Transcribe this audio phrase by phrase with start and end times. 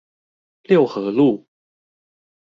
[0.63, 1.45] 六合路